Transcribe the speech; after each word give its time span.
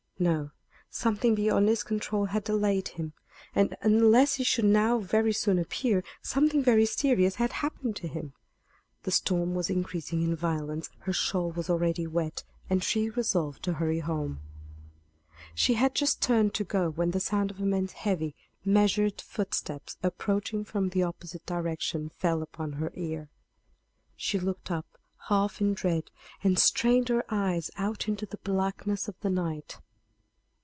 No; 0.19 0.51
something 0.91 1.33
beyond 1.33 1.67
his 1.67 1.81
control 1.81 2.25
had 2.25 2.43
delayed 2.43 2.89
him. 2.89 3.13
And, 3.55 3.75
unless 3.81 4.35
he 4.35 4.43
should 4.43 4.65
now 4.65 4.99
very 4.99 5.33
soon 5.33 5.57
appear, 5.57 6.03
something 6.21 6.61
very 6.63 6.85
serious 6.85 7.37
had 7.37 7.53
happened 7.53 7.95
to 7.95 8.07
him. 8.07 8.33
The 9.01 9.09
storm 9.09 9.55
was 9.55 9.71
increasing 9.71 10.21
in 10.21 10.35
violence; 10.35 10.91
her 10.99 11.11
shawl 11.11 11.49
was 11.51 11.71
already 11.71 12.05
wet, 12.05 12.43
and 12.69 12.83
she 12.83 13.09
resolved 13.09 13.63
to 13.63 13.73
hurry 13.73 13.97
home. 13.97 14.41
She 15.55 15.73
had 15.73 15.95
just 15.95 16.21
turned 16.21 16.53
to 16.53 16.63
go 16.63 16.91
when 16.91 17.09
the 17.09 17.19
sound 17.19 17.49
of 17.49 17.59
a 17.59 17.63
man's 17.65 17.93
heavy, 17.93 18.35
measured 18.63 19.21
footsteps, 19.21 19.97
approaching 20.03 20.63
from 20.63 20.89
the 20.89 21.01
opposite 21.01 21.47
direction, 21.47 22.09
fell 22.09 22.43
upon 22.43 22.73
her 22.73 22.91
ear. 22.93 23.31
She 24.15 24.37
looked 24.37 24.69
up 24.69 24.99
half 25.29 25.59
in 25.61 25.73
dread, 25.73 26.11
and 26.43 26.59
strained 26.59 27.09
her 27.09 27.25
eyes 27.29 27.71
out 27.75 28.07
into 28.07 28.27
the 28.27 28.37
blackness 28.37 29.07
of 29.07 29.19
the 29.21 29.29
night. 29.31 29.79